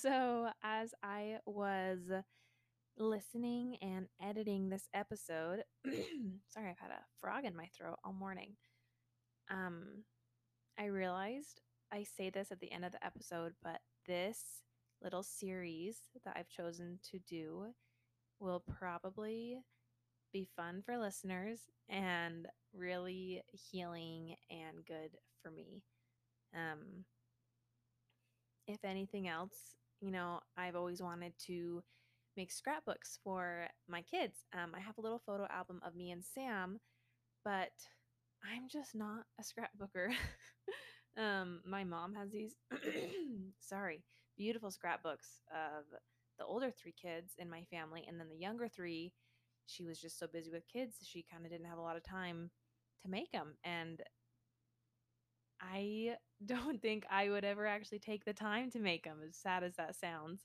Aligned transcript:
So, 0.00 0.48
as 0.62 0.94
I 1.02 1.40
was 1.44 1.98
listening 2.96 3.76
and 3.82 4.06
editing 4.22 4.70
this 4.70 4.88
episode, 4.94 5.62
sorry, 6.48 6.70
I've 6.70 6.78
had 6.78 6.90
a 6.90 7.04
frog 7.20 7.44
in 7.44 7.54
my 7.54 7.66
throat 7.76 7.98
all 8.02 8.14
morning. 8.14 8.56
Um, 9.50 10.04
I 10.78 10.86
realized 10.86 11.60
I 11.92 12.04
say 12.04 12.30
this 12.30 12.50
at 12.50 12.60
the 12.60 12.72
end 12.72 12.86
of 12.86 12.92
the 12.92 13.04
episode, 13.04 13.52
but 13.62 13.80
this 14.06 14.62
little 15.02 15.22
series 15.22 15.98
that 16.24 16.34
I've 16.34 16.48
chosen 16.48 16.98
to 17.10 17.18
do 17.18 17.66
will 18.38 18.60
probably 18.78 19.58
be 20.32 20.48
fun 20.56 20.80
for 20.80 20.96
listeners 20.96 21.60
and 21.90 22.46
really 22.72 23.42
healing 23.70 24.36
and 24.50 24.82
good 24.86 25.18
for 25.42 25.50
me. 25.50 25.82
Um, 26.54 27.04
if 28.66 28.82
anything 28.82 29.28
else, 29.28 29.76
you 30.00 30.10
know, 30.10 30.40
I've 30.56 30.76
always 30.76 31.02
wanted 31.02 31.32
to 31.46 31.82
make 32.36 32.52
scrapbooks 32.52 33.18
for 33.22 33.66
my 33.88 34.02
kids. 34.02 34.38
Um, 34.52 34.72
I 34.74 34.80
have 34.80 34.98
a 34.98 35.00
little 35.00 35.20
photo 35.24 35.46
album 35.50 35.80
of 35.84 35.94
me 35.94 36.10
and 36.10 36.24
Sam, 36.24 36.78
but 37.44 37.72
I'm 38.44 38.68
just 38.70 38.94
not 38.94 39.24
a 39.38 39.42
scrapbooker. 39.42 40.12
um, 41.18 41.60
my 41.66 41.84
mom 41.84 42.14
has 42.14 42.30
these, 42.30 42.54
sorry, 43.60 44.02
beautiful 44.36 44.70
scrapbooks 44.70 45.40
of 45.50 45.84
the 46.38 46.44
older 46.44 46.70
three 46.70 46.94
kids 47.00 47.34
in 47.38 47.50
my 47.50 47.64
family, 47.70 48.04
and 48.08 48.18
then 48.18 48.28
the 48.28 48.36
younger 48.36 48.68
three, 48.68 49.12
she 49.66 49.84
was 49.84 50.00
just 50.00 50.18
so 50.18 50.26
busy 50.26 50.50
with 50.50 50.62
kids, 50.72 50.96
she 51.04 51.24
kind 51.30 51.44
of 51.44 51.52
didn't 51.52 51.68
have 51.68 51.78
a 51.78 51.82
lot 51.82 51.96
of 51.96 52.02
time 52.02 52.50
to 53.02 53.10
make 53.10 53.30
them. 53.32 53.54
And 53.64 54.00
I 55.60 56.16
don't 56.46 56.80
think 56.80 57.04
I 57.10 57.30
would 57.30 57.44
ever 57.44 57.66
actually 57.66 57.98
take 57.98 58.24
the 58.24 58.32
time 58.32 58.70
to 58.70 58.78
make 58.80 59.04
them, 59.04 59.18
as 59.28 59.36
sad 59.36 59.62
as 59.62 59.76
that 59.76 59.96
sounds. 59.96 60.44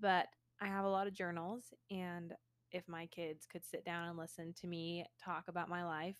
But 0.00 0.26
I 0.60 0.66
have 0.66 0.84
a 0.84 0.90
lot 0.90 1.06
of 1.06 1.14
journals, 1.14 1.64
and 1.90 2.32
if 2.72 2.88
my 2.88 3.06
kids 3.06 3.46
could 3.50 3.64
sit 3.64 3.84
down 3.84 4.08
and 4.08 4.18
listen 4.18 4.54
to 4.60 4.66
me 4.66 5.04
talk 5.22 5.44
about 5.48 5.68
my 5.68 5.84
life, 5.84 6.16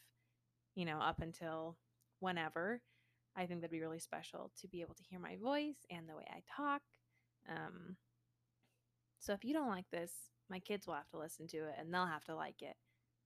you 0.74 0.84
know, 0.84 0.98
up 0.98 1.20
until 1.20 1.76
whenever, 2.20 2.80
I 3.36 3.46
think 3.46 3.60
that'd 3.60 3.70
be 3.72 3.80
really 3.80 3.98
special 3.98 4.52
to 4.60 4.68
be 4.68 4.80
able 4.82 4.94
to 4.94 5.02
hear 5.02 5.18
my 5.18 5.36
voice 5.36 5.84
and 5.90 6.08
the 6.08 6.16
way 6.16 6.26
I 6.30 6.42
talk. 6.56 6.82
Um, 7.48 7.96
so 9.18 9.32
if 9.32 9.44
you 9.44 9.52
don't 9.52 9.68
like 9.68 9.90
this, 9.90 10.12
my 10.48 10.58
kids 10.58 10.86
will 10.86 10.94
have 10.94 11.08
to 11.10 11.18
listen 11.18 11.46
to 11.48 11.56
it 11.58 11.74
and 11.78 11.92
they'll 11.92 12.06
have 12.06 12.24
to 12.24 12.36
like 12.36 12.62
it. 12.62 12.76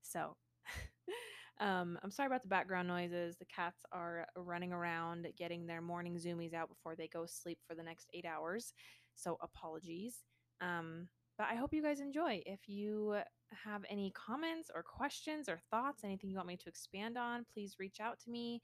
So 0.02 0.36
um, 1.61 1.98
I'm 2.03 2.11
sorry 2.11 2.27
about 2.27 2.42
the 2.42 2.48
background 2.48 2.89
noises. 2.89 3.36
The 3.36 3.44
cats 3.44 3.80
are 3.92 4.27
running 4.34 4.72
around 4.72 5.27
getting 5.36 5.67
their 5.67 5.83
morning 5.83 6.17
zoomies 6.17 6.55
out 6.55 6.69
before 6.69 6.97
they 6.97 7.08
go 7.08 7.27
sleep 7.27 7.58
for 7.69 7.75
the 7.75 7.83
next 7.83 8.08
eight 8.14 8.25
hours. 8.25 8.72
So 9.14 9.36
apologies. 9.42 10.25
Um, 10.61 11.08
but 11.36 11.48
I 11.50 11.55
hope 11.55 11.72
you 11.72 11.83
guys 11.83 12.00
enjoy. 12.00 12.42
If 12.47 12.61
you 12.67 13.17
have 13.64 13.83
any 13.91 14.12
comments 14.12 14.70
or 14.75 14.83
questions 14.83 15.48
or 15.48 15.61
thoughts, 15.70 16.05
anything 16.05 16.30
you 16.30 16.36
want 16.36 16.48
me 16.48 16.56
to 16.56 16.69
expand 16.69 17.19
on, 17.19 17.44
please 17.52 17.77
reach 17.78 18.00
out 18.00 18.19
to 18.20 18.30
me 18.30 18.62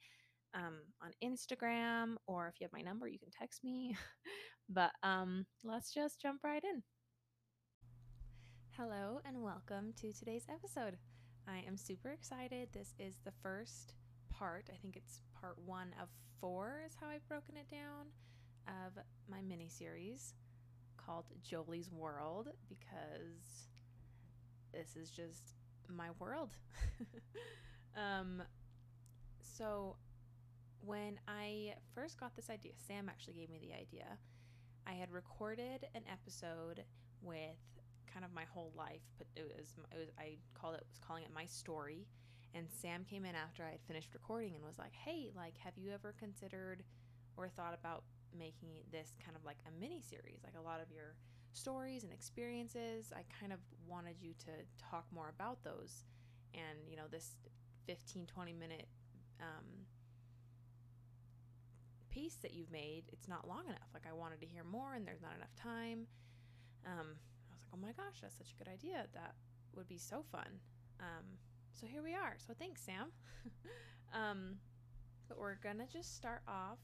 um, 0.53 0.79
on 1.01 1.11
Instagram, 1.23 2.15
or 2.25 2.47
if 2.47 2.59
you 2.59 2.65
have 2.65 2.73
my 2.73 2.81
number, 2.81 3.07
you 3.07 3.19
can 3.19 3.31
text 3.31 3.63
me. 3.63 3.95
but 4.69 4.91
um, 5.03 5.45
let's 5.63 5.93
just 5.93 6.21
jump 6.21 6.41
right 6.43 6.63
in. 6.63 6.83
Hello, 8.71 9.19
and 9.25 9.41
welcome 9.41 9.93
to 10.01 10.13
today's 10.13 10.45
episode. 10.49 10.97
I 11.47 11.63
am 11.65 11.77
super 11.77 12.09
excited. 12.09 12.69
This 12.73 12.93
is 12.99 13.15
the 13.23 13.31
first 13.41 13.93
part. 14.29 14.69
I 14.71 14.75
think 14.75 14.97
it's 14.97 15.21
part 15.39 15.57
one 15.65 15.93
of 16.01 16.09
four, 16.41 16.81
is 16.85 16.95
how 16.99 17.07
I've 17.07 17.27
broken 17.27 17.55
it 17.55 17.69
down, 17.69 18.07
of 18.67 19.01
my 19.29 19.41
mini 19.41 19.69
series 19.69 20.33
called 20.97 21.25
Jolie's 21.41 21.89
World 21.89 22.49
because 22.67 23.69
this 24.73 24.95
is 24.95 25.09
just 25.09 25.53
my 25.87 26.09
world. 26.19 26.51
um, 27.95 28.43
so 29.39 29.95
when 30.81 31.17
I 31.27 31.75
first 31.95 32.19
got 32.19 32.35
this 32.35 32.49
idea, 32.49 32.73
Sam 32.87 33.07
actually 33.07 33.33
gave 33.33 33.49
me 33.49 33.59
the 33.59 33.73
idea. 33.73 34.17
I 34.85 34.93
had 34.93 35.11
recorded 35.11 35.87
an 35.95 36.03
episode 36.11 36.83
with 37.21 37.76
kind 38.11 38.25
of 38.25 38.33
my 38.33 38.45
whole 38.53 38.71
life, 38.75 39.01
but 39.17 39.27
it 39.35 39.43
was, 39.57 39.73
it 39.91 39.97
was 39.97 40.09
I 40.17 40.37
called 40.53 40.75
it 40.75 40.85
was 40.89 40.99
calling 40.99 41.23
it 41.23 41.29
my 41.33 41.45
story. 41.45 42.07
And 42.53 42.67
Sam 42.71 43.03
came 43.03 43.25
in 43.25 43.35
after 43.35 43.63
I 43.63 43.71
had 43.71 43.81
finished 43.87 44.13
recording 44.13 44.55
and 44.55 44.63
was 44.63 44.79
like, 44.79 44.93
"Hey, 44.95 45.31
like, 45.35 45.57
have 45.59 45.73
you 45.77 45.91
ever 45.91 46.15
considered 46.17 46.83
or 47.35 47.47
thought 47.49 47.73
about 47.73 48.03
making 48.37 48.69
this 48.91 49.13
kind 49.23 49.35
of 49.37 49.45
like 49.45 49.57
a 49.67 49.79
mini 49.79 50.01
series, 50.01 50.41
like 50.43 50.55
a 50.57 50.61
lot 50.61 50.81
of 50.81 50.91
your 50.91 51.15
stories 51.53 52.03
and 52.03 52.11
experiences. 52.11 53.11
I 53.15 53.21
kind 53.39 53.53
of 53.53 53.59
wanted 53.87 54.15
you 54.21 54.33
to 54.45 54.51
talk 54.77 55.05
more 55.13 55.29
about 55.29 55.63
those. 55.63 56.03
And, 56.53 56.79
you 56.89 56.97
know, 56.97 57.07
this 57.09 57.35
15, 57.85 58.25
20 58.25 58.53
minute 58.53 58.87
um, 59.39 59.85
piece 62.09 62.35
that 62.35 62.53
you've 62.53 62.71
made, 62.71 63.03
it's 63.11 63.27
not 63.27 63.47
long 63.47 63.65
enough. 63.65 63.89
Like, 63.93 64.03
I 64.09 64.13
wanted 64.13 64.41
to 64.41 64.47
hear 64.47 64.63
more, 64.63 64.93
and 64.95 65.05
there's 65.05 65.21
not 65.21 65.35
enough 65.35 65.55
time. 65.55 66.07
Um, 66.85 67.15
like, 67.67 67.73
oh 67.73 67.81
my 67.81 67.91
gosh, 67.93 68.21
that's 68.21 68.37
such 68.37 68.53
a 68.53 68.63
good 68.63 68.71
idea. 68.71 69.05
That 69.13 69.33
would 69.75 69.87
be 69.87 69.97
so 69.97 70.23
fun. 70.31 70.59
Um, 70.99 71.25
so 71.73 71.85
here 71.85 72.01
we 72.01 72.13
are. 72.13 72.37
So 72.45 72.53
thanks, 72.57 72.81
Sam. 72.81 73.11
um, 74.13 74.55
but 75.27 75.37
we're 75.37 75.55
going 75.55 75.77
to 75.77 75.87
just 75.91 76.15
start 76.15 76.41
off 76.47 76.79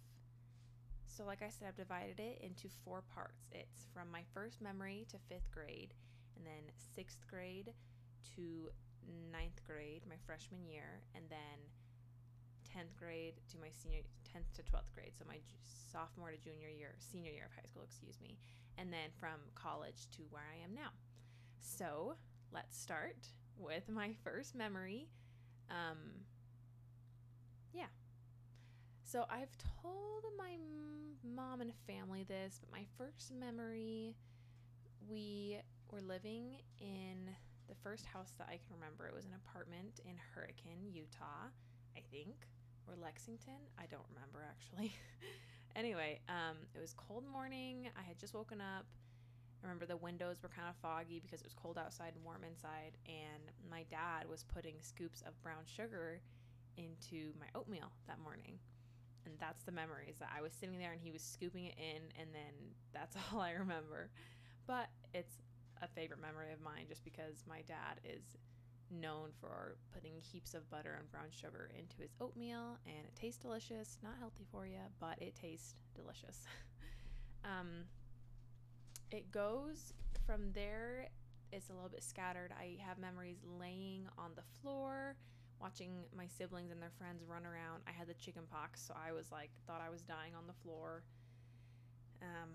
so, 1.14 1.26
like 1.26 1.44
I 1.44 1.50
said, 1.50 1.68
I've 1.68 1.78
divided 1.78 2.20
it 2.20 2.42
into 2.42 2.74
four 2.84 3.04
parts. 3.14 3.46
It's 3.52 3.86
from 3.94 4.10
my 4.10 4.24
first 4.34 4.62
memory 4.62 5.06
to 5.10 5.18
fifth 5.30 5.52
grade, 5.52 5.94
and 6.36 6.44
then 6.44 6.74
sixth 6.96 7.28
grade 7.30 7.74
to 8.36 8.72
ninth 9.32 9.62
grade, 9.64 10.02
my 10.10 10.16
freshman 10.26 10.66
year, 10.66 11.04
and 11.14 11.26
then 11.30 11.70
10th 12.74 12.96
grade 12.98 13.34
to 13.50 13.58
my 13.60 13.70
senior 13.70 14.02
10th 14.26 14.50
to 14.56 14.64
12th 14.64 14.90
grade 14.96 15.12
so 15.18 15.24
my 15.28 15.38
sophomore 15.92 16.32
to 16.32 16.38
junior 16.38 16.70
year 16.70 16.96
senior 16.98 17.32
year 17.32 17.46
of 17.46 17.54
high 17.56 17.68
school 17.70 17.84
excuse 17.84 18.20
me 18.22 18.38
and 18.78 18.92
then 18.92 19.14
from 19.20 19.38
college 19.54 20.10
to 20.12 20.24
where 20.32 20.50
i 20.50 20.64
am 20.64 20.74
now. 20.74 20.90
So 21.60 22.16
let's 22.52 22.78
start 22.78 23.28
with 23.58 23.90
my 23.90 24.14
first 24.24 24.56
memory 24.56 25.08
um 25.70 25.98
yeah. 27.74 27.90
So 29.04 29.26
I've 29.30 29.56
told 29.82 30.24
my 30.38 30.58
mom 31.24 31.62
and 31.62 31.72
family 31.88 32.24
this, 32.24 32.60
but 32.60 32.72
my 32.72 32.86
first 32.98 33.32
memory, 33.34 34.16
we 35.08 35.58
were 35.92 36.02
living 36.02 36.58
in 36.80 37.30
the 37.68 37.76
first 37.84 38.06
house 38.06 38.34
that 38.38 38.48
I 38.50 38.58
can 38.58 38.76
remember. 38.76 39.08
It 39.08 39.14
was 39.14 39.26
an 39.26 39.34
apartment 39.46 40.00
in 40.06 40.16
Hurricane, 40.34 40.90
Utah, 40.92 41.50
I 41.96 42.02
think, 42.12 42.48
or 42.88 42.96
Lexington. 43.02 43.60
I 43.78 43.86
don't 43.90 44.06
remember 44.14 44.46
actually. 44.48 44.94
anyway, 45.76 46.20
um, 46.30 46.58
it 46.76 46.82
was 46.82 46.94
cold 46.94 47.24
morning. 47.32 47.90
I 47.98 48.02
had 48.02 48.18
just 48.20 48.34
woken 48.34 48.62
up. 48.62 48.86
I 49.62 49.66
remember 49.66 49.86
the 49.86 49.98
windows 49.98 50.44
were 50.44 50.50
kind 50.50 50.68
of 50.68 50.76
foggy 50.76 51.22
because 51.24 51.40
it 51.40 51.46
was 51.46 51.54
cold 51.54 51.78
outside 51.78 52.14
and 52.16 52.24
warm 52.26 52.44
inside, 52.44 52.98
and 53.08 53.48
my 53.72 53.84
dad 53.90 54.28
was 54.30 54.44
putting 54.44 54.76
scoops 54.82 55.22
of 55.22 55.42
brown 55.42 55.64
sugar 55.64 56.20
into 56.76 57.32
my 57.40 57.48
oatmeal 57.56 57.92
that 58.08 58.20
morning 58.20 58.60
and 59.26 59.36
that's 59.40 59.64
the 59.64 59.72
memories 59.72 60.16
that 60.20 60.30
I 60.36 60.42
was 60.42 60.54
sitting 60.54 60.78
there 60.78 60.92
and 60.92 61.02
he 61.02 61.12
was 61.12 61.22
scooping 61.22 61.66
it 61.66 61.76
in 61.78 62.02
and 62.20 62.30
then 62.34 62.54
that's 62.94 63.16
all 63.34 63.40
I 63.40 63.52
remember. 63.52 64.10
But 64.68 64.88
it's 65.14 65.36
a 65.82 65.88
favorite 65.88 66.22
memory 66.22 66.52
of 66.54 66.62
mine 66.62 66.86
just 66.88 67.04
because 67.04 67.44
my 67.48 67.62
dad 67.68 68.00
is 68.04 68.24
known 68.94 69.30
for 69.40 69.76
putting 69.94 70.14
heaps 70.22 70.54
of 70.54 70.70
butter 70.70 70.96
and 71.00 71.12
brown 71.12 71.30
sugar 71.30 71.70
into 71.78 71.96
his 72.02 72.14
oatmeal 72.22 72.78
and 72.86 73.06
it 73.06 73.16
tastes 73.16 73.42
delicious. 73.42 73.98
Not 74.04 74.14
healthy 74.20 74.46
for 74.52 74.66
you, 74.66 74.80
but 75.00 75.22
it 75.22 75.36
tastes 75.36 75.76
delicious. 75.96 76.46
um, 77.46 77.86
it 79.12 79.32
goes 79.32 79.94
from 80.26 80.52
there, 80.54 81.10
it's 81.52 81.70
a 81.70 81.74
little 81.74 81.90
bit 81.90 82.04
scattered. 82.04 82.52
I 82.58 82.78
have 82.86 82.98
memories 82.98 83.38
laying 83.60 84.08
on 84.18 84.32
the 84.36 84.44
floor 84.62 85.16
watching 85.62 86.04
my 86.16 86.28
siblings 86.28 86.72
and 86.72 86.82
their 86.82 86.92
friends 86.98 87.24
run 87.28 87.46
around. 87.46 87.84
I 87.88 87.92
had 87.92 88.08
the 88.08 88.14
chicken 88.16 88.44
pox, 88.52 88.84
so 88.86 88.94
I 88.94 89.14
was 89.14 89.32
like 89.32 89.50
thought 89.66 89.82
I 89.86 89.90
was 89.90 90.02
dying 90.02 90.36
on 90.36 90.46
the 90.46 90.54
floor. 90.62 91.04
Um, 92.22 92.52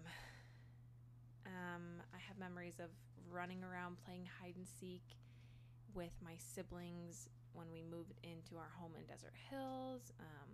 um, 1.46 1.82
I 2.12 2.19
have 2.26 2.38
memories 2.38 2.79
of 2.79 2.90
running 3.31 3.64
around 3.64 3.96
playing 4.05 4.29
hide 4.40 4.56
and 4.56 4.67
seek 4.81 5.02
with 5.99 6.15
my 6.23 6.39
siblings 6.39 7.29
when 7.55 7.67
we 7.75 7.83
moved 7.83 8.15
into 8.23 8.55
our 8.55 8.71
home 8.79 8.93
in 8.95 9.03
Desert 9.11 9.35
Hills. 9.50 10.15
Um, 10.23 10.50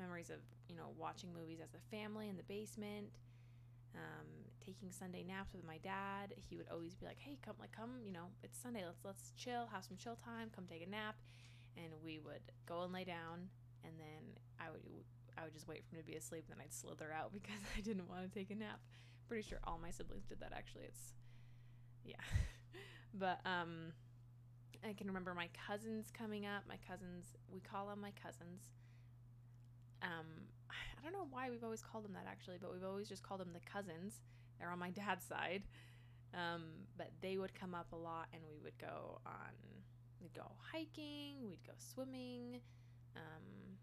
memories 0.00 0.30
of 0.30 0.40
you 0.68 0.74
know 0.74 0.96
watching 0.96 1.28
movies 1.36 1.60
as 1.60 1.76
a 1.76 1.82
family 1.94 2.28
in 2.28 2.36
the 2.36 2.42
basement 2.44 3.12
um, 3.94 4.28
taking 4.64 4.90
Sunday 4.90 5.22
naps 5.22 5.52
with 5.52 5.64
my 5.64 5.76
dad. 5.84 6.32
He 6.36 6.56
would 6.56 6.68
always 6.72 6.94
be 6.94 7.04
like, 7.04 7.20
"Hey, 7.20 7.38
come, 7.44 7.56
like, 7.60 7.72
come, 7.72 8.00
you 8.02 8.12
know, 8.12 8.32
it's 8.42 8.56
Sunday. 8.58 8.84
Let's 8.84 9.04
let's 9.04 9.32
chill, 9.36 9.68
have 9.70 9.84
some 9.84 9.98
chill 9.98 10.16
time. 10.16 10.48
Come 10.48 10.64
take 10.64 10.82
a 10.82 10.88
nap." 10.88 11.16
And 11.76 11.92
we 12.02 12.18
would 12.18 12.40
go 12.64 12.82
and 12.84 12.92
lay 12.92 13.04
down, 13.04 13.52
and 13.84 13.92
then 14.00 14.40
I 14.58 14.70
would 14.70 14.80
I 15.36 15.44
would 15.44 15.52
just 15.52 15.68
wait 15.68 15.84
for 15.84 15.96
him 15.96 16.00
to 16.00 16.06
be 16.06 16.16
asleep, 16.16 16.44
and 16.48 16.56
then 16.56 16.64
I'd 16.64 16.72
slither 16.72 17.12
out 17.12 17.32
because 17.36 17.60
I 17.76 17.80
didn't 17.80 18.08
want 18.08 18.24
to 18.24 18.32
take 18.32 18.50
a 18.50 18.54
nap. 18.56 18.80
pretty 19.28 19.46
sure 19.46 19.60
all 19.64 19.78
my 19.78 19.90
siblings 19.90 20.24
did 20.24 20.40
that 20.40 20.52
actually. 20.56 20.84
It's 20.84 21.12
yeah. 22.04 22.24
but 23.14 23.40
um 23.44 23.92
I 24.84 24.92
can 24.92 25.06
remember 25.06 25.34
my 25.34 25.48
cousins 25.66 26.10
coming 26.16 26.46
up. 26.46 26.64
My 26.68 26.78
cousins, 26.88 27.36
we 27.52 27.60
call 27.60 27.88
them 27.88 28.00
my 28.00 28.12
cousins. 28.22 28.62
Um 30.02 30.26
I 30.70 31.02
don't 31.02 31.12
know 31.12 31.28
why 31.30 31.50
we've 31.50 31.64
always 31.64 31.82
called 31.82 32.04
them 32.04 32.14
that 32.14 32.26
actually, 32.28 32.56
but 32.60 32.72
we've 32.72 32.84
always 32.84 33.08
just 33.08 33.22
called 33.22 33.40
them 33.40 33.50
the 33.52 33.60
cousins. 33.70 34.20
They're 34.58 34.70
on 34.70 34.78
my 34.78 34.90
dad's 34.90 35.24
side. 35.28 35.62
Um, 36.34 36.64
but 36.98 37.12
they 37.22 37.38
would 37.38 37.54
come 37.54 37.74
up 37.74 37.92
a 37.92 37.96
lot 37.96 38.26
and 38.32 38.42
we 38.50 38.58
would 38.62 38.76
go 38.78 39.20
on 39.24 39.54
we'd 40.20 40.34
go 40.34 40.50
hiking, 40.72 41.48
we'd 41.48 41.64
go 41.64 41.72
swimming. 41.78 42.60
Um, 43.14 43.78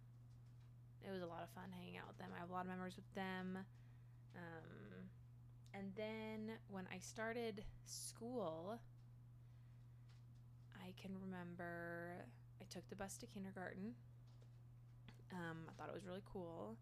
it 1.02 1.12
was 1.12 1.22
a 1.22 1.26
lot 1.26 1.44
of 1.44 1.50
fun 1.50 1.72
hanging 1.78 1.98
out 1.98 2.08
with 2.08 2.18
them. 2.18 2.30
I 2.36 2.40
have 2.40 2.50
a 2.50 2.54
lot 2.54 2.62
of 2.62 2.68
memories 2.68 2.96
with 2.96 3.14
them. 3.16 3.60
Um, 4.36 5.10
and 5.74 5.92
then 5.96 6.58
when 6.70 6.86
I 6.94 7.00
started 7.00 7.64
school, 7.86 8.80
I 10.84 10.92
can 11.02 11.12
remember 11.24 12.26
I 12.62 12.66
took 12.70 12.88
the 12.90 12.96
bus 12.96 13.18
to 13.18 13.26
kindergarten. 13.26 13.94
Um, 15.32 15.60
I 15.70 15.72
thought 15.74 15.90
it 15.90 15.96
was 15.96 16.06
really 16.06 16.24
cool. 16.32 16.78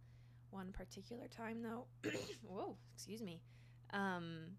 One 0.50 0.72
particular 0.72 1.28
time, 1.28 1.62
though, 1.62 1.86
whoa, 2.48 2.76
excuse 2.94 3.22
me. 3.22 3.40
Um, 3.94 4.58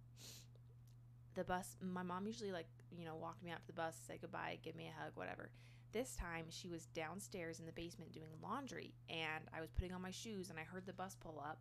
the 1.35 1.44
bus, 1.44 1.77
my 1.81 2.03
mom 2.03 2.27
usually 2.27 2.53
like 2.53 2.67
you 2.97 3.05
know 3.05 3.17
walked 3.17 3.43
me 3.43 3.50
out 3.50 3.61
to 3.61 3.67
the 3.67 3.73
bus, 3.73 3.97
say 4.06 4.19
goodbye, 4.21 4.59
give 4.62 4.77
me 4.77 4.89
a 4.89 5.03
hug, 5.03 5.12
whatever. 5.15 5.50
This 5.93 6.17
time 6.17 6.47
she 6.49 6.69
was 6.69 6.87
downstairs 6.94 7.61
in 7.61 7.67
the 7.67 7.73
basement 7.73 8.12
doing 8.12 8.33
laundry, 8.43 8.94
and 9.11 9.44
I 9.53 9.61
was 9.61 9.71
putting 9.71 9.93
on 9.93 10.00
my 10.00 10.11
shoes, 10.11 10.49
and 10.49 10.59
I 10.59 10.62
heard 10.62 10.87
the 10.87 10.94
bus 10.94 11.17
pull 11.21 11.43
up, 11.44 11.61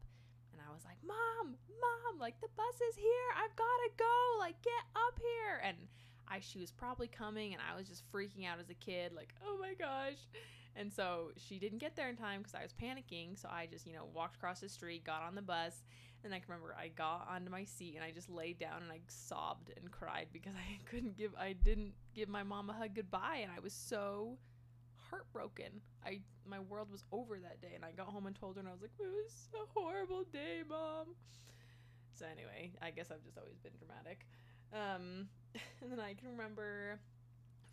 and 0.54 0.62
I 0.62 0.72
was 0.74 0.86
like, 0.86 0.98
"Mom, 1.04 1.56
mom, 1.68 2.20
like 2.20 2.40
the 2.40 2.48
bus 2.56 2.76
is 2.90 2.96
here! 2.96 3.30
I've 3.36 3.56
gotta 3.56 3.90
go! 3.98 4.40
Like 4.40 4.62
get 4.62 4.86
up 4.96 5.20
here!" 5.20 5.62
And 5.64 5.78
I 6.32 6.40
she 6.40 6.60
was 6.60 6.72
probably 6.72 7.08
coming, 7.08 7.54
and 7.54 7.62
I 7.62 7.78
was 7.78 7.88
just 7.88 8.04
freaking 8.12 8.48
out 8.48 8.60
as 8.60 8.70
a 8.70 8.76
kid, 8.76 9.14
like, 9.14 9.34
"Oh 9.46 9.58
my 9.60 9.74
gosh!" 9.74 10.18
And 10.76 10.92
so 10.92 11.32
she 11.38 11.60
didn't 11.60 11.80
get 11.80 11.96
there 11.96 12.10
in 12.10 12.16
time 12.16 12.40
because 12.40 12.56
I 12.56 12.64
was 12.64 12.74
panicking. 12.74 13.38
So 13.38 13.50
I 13.52 13.68
just, 13.70 13.86
you 13.86 13.94
know, 13.94 14.06
walked 14.14 14.38
across 14.38 14.62
the 14.62 14.70
street, 14.70 15.04
got 15.04 15.22
on 15.22 15.36
the 15.36 15.42
bus, 15.42 15.84
and 16.24 16.34
I 16.34 16.40
can 16.40 16.48
remember 16.48 16.76
I 16.80 16.88
got 16.88 17.28
onto 17.30 17.52
my 17.52 17.64
seat 17.66 17.96
and 17.96 18.04
I 18.04 18.12
just 18.12 18.30
laid 18.30 18.60
down 18.60 18.84
and 18.84 18.92
I 18.92 19.00
sobbed 19.08 19.72
and 19.76 19.92
cried 19.92 20.28
because 20.32 20.54
I 20.70 20.80
couldn't 20.86 21.18
give, 21.18 21.32
I 21.38 21.54
didn't 21.54 21.94
give 22.14 22.30
my 22.30 22.44
mom 22.44 22.70
a 22.70 22.74
hug 22.74 22.96
goodbye, 22.96 23.40
and 23.42 23.52
I 23.52 23.60
was 23.60 23.74
so 23.74 24.38
heartbroken. 25.10 25.82
I 26.06 26.22
my 26.48 26.60
world 26.60 26.90
was 26.92 27.04
over 27.12 27.38
that 27.40 27.62
day, 27.62 27.74
and 27.76 27.84
I 27.86 27.92
got 27.92 28.08
home 28.08 28.26
and 28.26 28.36
told 28.36 28.56
her, 28.56 28.60
and 28.62 28.70
I 28.70 28.72
was 28.72 28.82
like, 28.82 28.92
"It 29.00 29.08
was 29.08 29.50
a 29.54 29.80
horrible 29.80 30.24
day, 30.32 30.64
mom." 30.68 31.16
So 32.14 32.26
anyway, 32.32 32.72
I 32.82 32.92
guess 32.92 33.12
I've 33.12 33.24
just 33.24 33.38
always 33.38 33.58
been 33.60 33.74
dramatic. 33.78 34.26
Um, 34.74 35.28
and 35.82 35.92
then 35.92 36.00
I 36.00 36.14
can 36.14 36.30
remember 36.30 37.00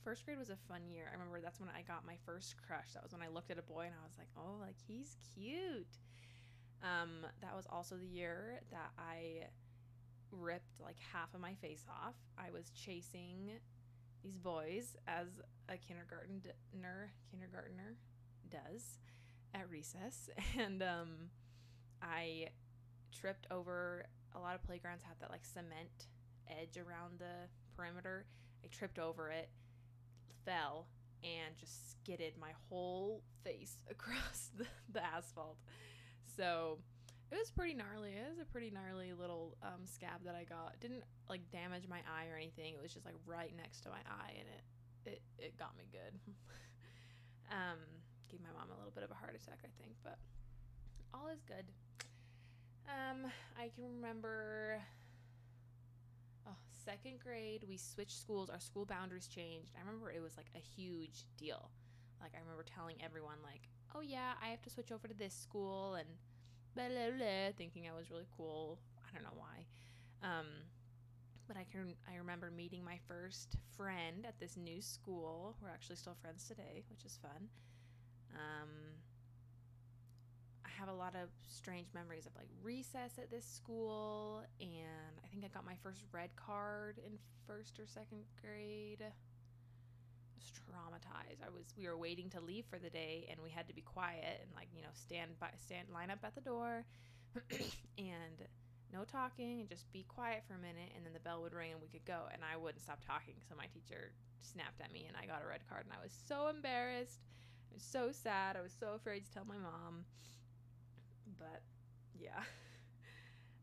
first 0.05 0.25
grade 0.25 0.39
was 0.39 0.51
a 0.51 0.57
fun 0.57 0.83
year. 0.91 1.05
I 1.11 1.13
remember 1.13 1.41
that's 1.41 1.61
when 1.61 1.69
I 1.69 1.83
got 1.83 2.07
my 2.07 2.17
first 2.25 2.55
crush. 2.67 2.93
That 2.95 3.03
was 3.03 3.13
when 3.13 3.23
I 3.23 3.29
looked 3.29 3.51
at 3.51 3.59
a 3.59 3.63
boy 3.63 3.83
and 3.83 3.95
I 3.95 4.03
was 4.03 4.17
like, 4.19 4.29
oh, 4.37 4.57
like 4.61 4.77
he's 4.87 5.17
cute. 5.35 5.99
Um, 6.83 7.27
that 7.43 7.55
was 7.55 7.67
also 7.71 7.97
the 7.97 8.07
year 8.07 8.61
that 8.71 8.91
I 8.99 9.49
ripped 10.31 10.81
like 10.81 10.97
half 11.13 11.35
of 11.35 11.41
my 11.41 11.55
face 11.55 11.85
off. 11.89 12.15
I 12.39 12.51
was 12.51 12.71
chasing 12.71 13.51
these 14.23 14.39
boys 14.39 14.97
as 15.07 15.27
a 15.69 15.77
kindergartner 15.77 17.13
kindergartner 17.31 17.97
does 18.51 18.99
at 19.55 19.69
recess, 19.71 20.29
and 20.59 20.83
um, 20.83 21.31
I 22.03 22.49
tripped 23.19 23.47
over. 23.51 24.05
A 24.35 24.39
lot 24.39 24.55
of 24.55 24.63
playgrounds 24.63 25.03
have 25.05 25.19
that 25.21 25.31
like 25.31 25.45
cement 25.45 26.07
edge 26.51 26.77
around 26.77 27.19
the 27.19 27.49
perimeter. 27.77 28.27
I 28.65 28.69
tripped 28.69 28.99
over 28.99 29.31
it 29.31 29.49
fell 30.45 30.87
and 31.23 31.57
just 31.59 31.91
skidded 31.91 32.35
my 32.41 32.51
whole 32.69 33.23
face 33.45 33.77
across 33.91 34.51
the, 34.57 34.67
the 34.93 35.05
asphalt. 35.05 35.59
So 36.37 36.79
it 37.31 37.37
was 37.37 37.51
pretty 37.51 37.75
gnarly. 37.75 38.11
It 38.11 38.31
was 38.31 38.39
a 38.41 38.45
pretty 38.45 38.71
gnarly 38.71 39.13
little 39.13 39.57
um, 39.63 39.85
scab 39.85 40.25
that 40.25 40.35
I 40.35 40.45
got. 40.45 40.81
didn't 40.81 41.05
like 41.29 41.51
damage 41.51 41.85
my 41.89 41.99
eye 41.99 42.33
or 42.33 42.37
anything. 42.37 42.75
It 42.75 42.83
was 42.83 42.93
just 42.93 43.05
like 43.05 43.17
right 43.27 43.53
next 43.57 43.81
to 43.83 43.91
my 43.91 44.01
eye, 44.07 44.33
and 44.39 44.49
it 44.49 44.63
it 45.13 45.23
it 45.39 45.59
got 45.59 45.77
me 45.77 45.85
good. 45.93 46.15
um, 47.51 47.79
gave 48.31 48.41
my 48.41 48.53
mom 48.57 48.71
a 48.71 48.79
little 48.79 48.93
bit 48.95 49.05
of 49.05 49.11
a 49.11 49.15
heart 49.15 49.37
attack, 49.37 49.59
I 49.65 49.69
think, 49.83 49.97
but 50.03 50.19
all 51.13 51.29
is 51.29 51.43
good. 51.43 51.67
Um, 52.89 53.31
I 53.59 53.69
can 53.75 53.85
remember 53.85 54.81
oh, 56.49 56.57
second 56.85 57.21
grade, 57.21 57.65
we 57.69 57.77
switched 57.77 58.19
schools. 58.19 58.51
Our 58.51 58.61
school 58.61 58.85
boundaries 58.85 59.29
changed. 59.29 59.73
I 59.77 59.81
remember 59.87 60.11
it 60.11 60.23
was 60.23 60.37
like 60.37 60.51
a 60.55 60.59
huge 60.59 61.25
deal. 61.37 61.71
Like 62.21 62.33
I 62.35 62.41
remember 62.41 62.65
telling 62.65 62.97
everyone 63.03 63.39
like, 63.45 63.69
"Oh 63.95 64.01
yeah, 64.01 64.33
I 64.43 64.49
have 64.49 64.63
to 64.63 64.71
switch 64.71 64.91
over 64.93 65.07
to 65.07 65.15
this 65.15 65.35
school," 65.35 65.95
and 65.95 66.09
blah 66.75 66.89
blah 66.89 67.17
blah, 67.17 67.53
thinking 67.57 67.89
I 67.89 67.97
was 67.97 68.11
really 68.11 68.27
cool. 68.37 68.79
I 69.07 69.15
don't 69.15 69.23
know 69.23 69.37
why. 69.39 69.67
Um, 70.23 70.47
but 71.47 71.57
I 71.57 71.65
can 71.71 71.95
I 72.13 72.17
remember 72.17 72.51
meeting 72.51 72.85
my 72.85 72.99
first 73.07 73.57
friend 73.77 74.27
at 74.27 74.39
this 74.41 74.57
new 74.57 74.81
school. 74.83 75.57
We're 75.63 75.71
actually 75.71 75.97
still 75.97 76.17
friends 76.21 76.47
today, 76.47 76.85
which 76.91 77.05
is 77.05 77.19
fun. 77.23 77.49
Um, 78.35 78.69
have 80.79 80.89
a 80.89 80.93
lot 80.95 81.15
of 81.15 81.29
strange 81.49 81.89
memories 81.95 82.27
of 82.27 82.33
like 82.37 82.49
recess 82.63 83.19
at 83.19 83.31
this 83.31 83.45
school, 83.45 84.43
and 84.61 85.15
I 85.25 85.27
think 85.29 85.45
I 85.45 85.49
got 85.49 85.65
my 85.67 85.77
first 85.83 86.03
red 86.13 86.31
card 86.37 86.99
in 87.05 87.19
first 87.47 87.79
or 87.79 87.87
second 87.87 88.25
grade. 88.41 89.03
I 89.03 89.11
was 90.37 90.51
traumatized. 90.55 91.43
I 91.45 91.51
was 91.51 91.67
we 91.77 91.87
were 91.87 91.97
waiting 91.97 92.31
to 92.31 92.41
leave 92.41 92.65
for 92.67 92.79
the 92.79 92.91
day, 92.91 93.27
and 93.31 93.41
we 93.43 93.51
had 93.51 93.67
to 93.69 93.75
be 93.75 93.83
quiet 93.83 94.41
and 94.43 94.51
like 94.55 94.69
you 94.75 94.83
know 94.83 94.93
stand 94.95 95.39
by 95.41 95.49
stand 95.57 95.89
line 95.93 96.11
up 96.11 96.21
at 96.25 96.35
the 96.35 96.41
door, 96.41 96.85
and 97.99 98.39
no 98.93 99.05
talking 99.05 99.61
and 99.61 99.69
just 99.69 99.91
be 99.93 100.05
quiet 100.09 100.43
for 100.47 100.55
a 100.55 100.59
minute, 100.59 100.93
and 100.97 101.05
then 101.05 101.13
the 101.13 101.21
bell 101.21 101.43
would 101.43 101.53
ring 101.53 101.73
and 101.73 101.81
we 101.81 101.89
could 101.89 102.05
go, 102.07 102.29
and 102.33 102.43
I 102.43 102.57
wouldn't 102.57 102.83
stop 102.83 103.01
talking. 103.05 103.35
So 103.49 103.55
my 103.57 103.67
teacher 103.67 104.13
snapped 104.41 104.81
at 104.81 104.93
me, 104.93 105.05
and 105.09 105.17
I 105.17 105.27
got 105.27 105.43
a 105.45 105.49
red 105.49 105.61
card, 105.69 105.85
and 105.85 105.93
I 105.93 106.03
was 106.03 106.13
so 106.29 106.49
embarrassed. 106.49 107.21
I 107.71 107.75
was 107.75 107.83
so 107.83 108.11
sad. 108.13 108.57
I 108.57 108.63
was 108.63 108.73
so 108.73 108.95
afraid 108.97 109.25
to 109.27 109.33
tell 109.33 109.45
my 109.45 109.59
mom 109.59 110.05
but 111.39 111.63
yeah. 112.19 112.43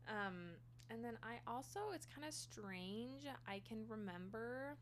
um, 0.08 0.56
and 0.90 1.04
then 1.04 1.18
I 1.22 1.38
also, 1.50 1.80
it's 1.94 2.06
kind 2.06 2.26
of 2.26 2.32
strange. 2.32 3.26
I 3.48 3.60
can 3.66 3.84
remember 3.88 4.76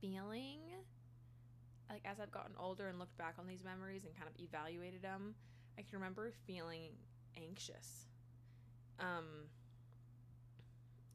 feeling 0.00 0.60
like 1.90 2.02
as 2.04 2.20
I've 2.20 2.32
gotten 2.32 2.54
older 2.58 2.88
and 2.88 2.98
looked 2.98 3.16
back 3.16 3.36
on 3.38 3.46
these 3.46 3.62
memories 3.64 4.04
and 4.04 4.14
kind 4.14 4.28
of 4.28 4.40
evaluated 4.42 5.02
them, 5.02 5.34
I 5.78 5.82
can 5.82 5.98
remember 5.98 6.32
feeling 6.46 6.92
anxious. 7.36 8.06
Um, 8.98 9.48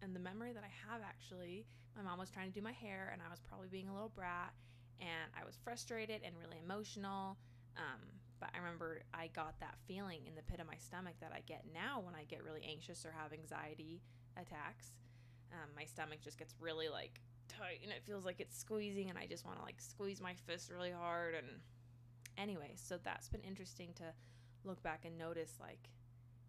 and 0.02 0.16
the 0.16 0.20
memory 0.20 0.54
that 0.54 0.64
I 0.64 0.92
have 0.92 1.02
actually, 1.02 1.66
my 1.96 2.04
mom 2.04 2.20
was 2.20 2.30
trying 2.30 2.48
to 2.48 2.54
do 2.54 2.62
my 2.62 2.72
hair, 2.72 3.10
and 3.12 3.22
I 3.22 3.30
was 3.30 3.40
probably 3.40 3.68
being 3.68 3.90
a 3.90 3.94
little 3.94 4.12
brat, 4.16 4.54
and 5.00 5.32
I 5.40 5.46
was 5.46 5.58
frustrated 5.64 6.22
and 6.24 6.36
really 6.40 6.60
emotional. 6.64 7.38
Um, 7.78 8.00
but 8.40 8.50
I 8.54 8.58
remember 8.58 9.02
I 9.14 9.28
got 9.28 9.60
that 9.60 9.76
feeling 9.88 10.22
in 10.28 10.36
the 10.36 10.42
pit 10.42 10.60
of 10.60 10.68
my 10.68 10.78
stomach 10.78 11.16
that 11.22 11.32
I 11.34 11.42
get 11.46 11.66
now 11.74 12.00
when 12.00 12.16
I 12.16 12.24
get 12.24 12.44
really 12.44 12.64
anxious 12.68 13.06
or 13.06 13.12
have 13.12 13.34
anxiety 13.34 14.02
attacks. 14.38 14.94
Um, 15.52 15.70
my 15.76 15.86
stomach 15.86 16.20
just 16.24 16.38
gets 16.38 16.54
really 16.60 16.90
like 16.90 17.20
tight 17.48 17.80
and 17.84 17.92
it 17.92 18.04
feels 18.06 18.26
like 18.26 18.40
it's 18.40 18.58
squeezing, 18.58 19.10
and 19.10 19.18
I 19.18 19.26
just 19.26 19.46
want 19.46 19.58
to 19.58 19.64
like 19.64 19.82
squeeze 19.82 20.22
my 20.22 20.34
fist 20.46 20.70
really 20.70 20.92
hard. 20.92 21.36
And 21.36 21.48
anyway, 22.38 22.74
so 22.76 22.98
that's 23.04 23.30
been 23.30 23.42
interesting 23.42 23.90
to 23.96 24.06
look 24.64 24.82
back 24.84 25.06
and 25.06 25.18
notice 25.18 25.54
like 25.60 25.90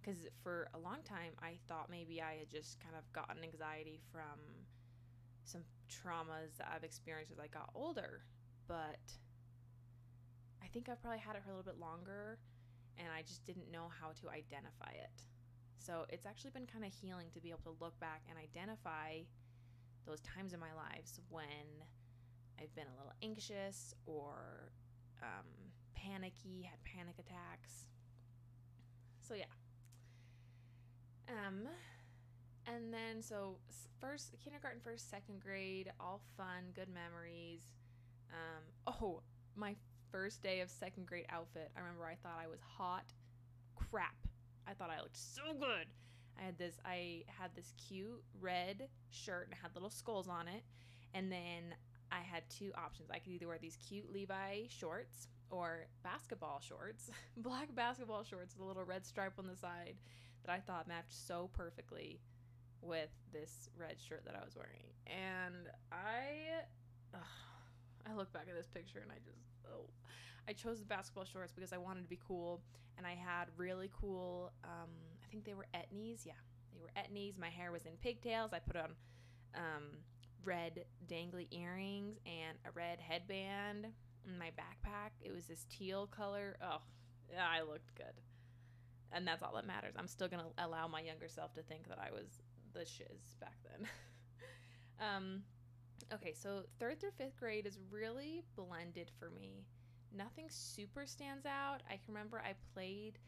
because 0.00 0.18
for 0.42 0.68
a 0.74 0.78
long 0.78 0.98
time 1.04 1.32
I 1.40 1.58
thought 1.68 1.88
maybe 1.90 2.20
I 2.20 2.38
had 2.38 2.50
just 2.50 2.80
kind 2.80 2.96
of 2.96 3.10
gotten 3.12 3.42
anxiety 3.44 4.00
from 4.10 4.66
some 5.44 5.62
traumas 5.88 6.56
that 6.58 6.70
I've 6.74 6.84
experienced 6.84 7.32
as 7.32 7.38
I 7.38 7.46
got 7.48 7.70
older, 7.74 8.22
but 8.66 9.00
I 10.62 10.66
think 10.72 10.88
I've 10.88 11.00
probably 11.00 11.18
had 11.18 11.36
it 11.36 11.42
for 11.42 11.50
a 11.50 11.56
little 11.56 11.70
bit 11.70 11.80
longer 11.80 12.38
and 12.98 13.08
I 13.08 13.22
just 13.22 13.44
didn't 13.44 13.70
know 13.70 13.88
how 14.00 14.08
to 14.20 14.28
identify 14.28 14.92
it. 14.92 15.22
So 15.78 16.04
it's 16.10 16.26
actually 16.26 16.50
been 16.50 16.66
kind 16.66 16.84
of 16.84 16.92
healing 16.92 17.28
to 17.32 17.40
be 17.40 17.48
able 17.48 17.72
to 17.72 17.76
look 17.80 17.98
back 18.00 18.22
and 18.28 18.38
identify 18.38 19.20
those 20.06 20.20
times 20.20 20.52
in 20.52 20.60
my 20.60 20.72
lives 20.76 21.20
when 21.30 21.86
I've 22.60 22.74
been 22.74 22.86
a 22.86 22.96
little 22.96 23.12
anxious 23.22 23.94
or 24.06 24.72
um, 25.22 25.46
panicky, 25.94 26.68
had 26.68 26.82
panic 26.84 27.16
attacks. 27.18 27.86
So 29.26 29.34
yeah. 29.34 29.44
Um, 31.28 31.68
and 32.66 32.92
then 32.92 33.22
so 33.22 33.56
first 34.00 34.34
kindergarten, 34.42 34.80
first, 34.82 35.10
second 35.10 35.40
grade, 35.40 35.90
all 35.98 36.20
fun, 36.36 36.72
good 36.74 36.88
memories. 36.88 37.72
Um, 38.30 38.62
oh, 38.86 39.22
my 39.56 39.76
first 40.10 40.42
day 40.42 40.60
of 40.60 40.70
second 40.70 41.06
grade 41.06 41.26
outfit, 41.30 41.70
I 41.76 41.80
remember 41.80 42.04
I 42.04 42.16
thought 42.22 42.38
I 42.42 42.48
was 42.48 42.60
hot 42.60 43.04
crap. 43.74 44.16
I 44.66 44.72
thought 44.72 44.90
I 44.90 45.00
looked 45.00 45.16
so 45.16 45.42
good. 45.58 45.86
I 46.38 46.44
had 46.44 46.58
this 46.58 46.78
I 46.84 47.24
had 47.26 47.50
this 47.54 47.72
cute 47.88 48.22
red 48.40 48.88
shirt 49.10 49.48
and 49.50 49.58
had 49.60 49.74
little 49.74 49.90
skulls 49.90 50.28
on 50.28 50.48
it. 50.48 50.62
And 51.14 51.30
then 51.30 51.74
I 52.12 52.20
had 52.20 52.42
two 52.48 52.72
options. 52.76 53.10
I 53.10 53.18
could 53.18 53.32
either 53.32 53.46
wear 53.48 53.58
these 53.60 53.78
cute 53.88 54.12
Levi 54.12 54.62
shorts 54.68 55.28
or 55.50 55.86
basketball 56.02 56.60
shorts, 56.60 57.10
black 57.36 57.74
basketball 57.74 58.22
shorts 58.22 58.54
with 58.54 58.64
a 58.64 58.68
little 58.68 58.84
red 58.84 59.04
stripe 59.04 59.34
on 59.38 59.46
the 59.46 59.56
side 59.56 59.96
that 60.44 60.52
I 60.52 60.60
thought 60.60 60.88
matched 60.88 61.26
so 61.26 61.50
perfectly 61.52 62.20
with 62.82 63.10
this 63.32 63.68
red 63.76 63.96
shirt 64.00 64.24
that 64.24 64.34
I 64.34 64.44
was 64.44 64.56
wearing. 64.56 64.86
And 65.06 65.68
I 65.92 66.64
ugh, 67.14 67.20
I 68.08 68.14
look 68.14 68.32
back 68.32 68.46
at 68.48 68.56
this 68.56 68.68
picture 68.68 69.00
and 69.00 69.10
I 69.10 69.16
just 69.24 69.42
oh 69.66 69.88
I 70.48 70.52
chose 70.52 70.80
the 70.80 70.86
basketball 70.86 71.24
shorts 71.24 71.52
because 71.52 71.72
I 71.72 71.78
wanted 71.78 72.02
to 72.02 72.08
be 72.08 72.18
cool 72.26 72.60
and 72.96 73.06
I 73.06 73.14
had 73.14 73.46
really 73.56 73.90
cool 74.00 74.52
um, 74.64 74.90
I 75.30 75.32
think 75.32 75.44
they 75.44 75.54
were 75.54 75.66
etnies, 75.74 76.26
yeah. 76.26 76.32
They 76.72 76.80
were 76.80 76.90
etnies. 76.96 77.38
My 77.38 77.48
hair 77.48 77.70
was 77.70 77.86
in 77.86 77.92
pigtails. 78.02 78.52
I 78.52 78.58
put 78.58 78.76
on 78.76 78.90
um, 79.54 79.84
red 80.44 80.84
dangly 81.08 81.46
earrings 81.52 82.18
and 82.26 82.58
a 82.66 82.70
red 82.72 82.98
headband 83.00 83.86
in 84.26 84.38
my 84.38 84.50
backpack. 84.58 85.10
It 85.20 85.32
was 85.32 85.44
this 85.44 85.66
teal 85.70 86.08
color. 86.08 86.56
Oh, 86.60 86.80
yeah, 87.32 87.46
I 87.48 87.62
looked 87.62 87.94
good. 87.94 88.20
And 89.12 89.26
that's 89.26 89.42
all 89.42 89.54
that 89.54 89.66
matters. 89.66 89.94
I'm 89.96 90.08
still 90.08 90.28
to 90.28 90.40
allow 90.58 90.88
my 90.88 91.00
younger 91.00 91.28
self 91.28 91.54
to 91.54 91.62
think 91.62 91.88
that 91.88 91.98
I 91.98 92.10
was 92.12 92.42
the 92.72 92.84
shiz 92.84 93.36
back 93.40 93.56
then. 93.64 93.88
um, 95.00 95.42
okay, 96.12 96.32
so 96.34 96.62
third 96.78 97.00
through 97.00 97.10
fifth 97.16 97.36
grade 97.36 97.66
is 97.66 97.78
really 97.90 98.42
blended 98.56 99.10
for 99.18 99.30
me. 99.30 99.64
Nothing 100.16 100.46
super 100.48 101.06
stands 101.06 101.46
out. 101.46 101.82
I 101.88 101.92
can 101.92 102.12
remember 102.14 102.42
I 102.44 102.54
played 102.74 103.18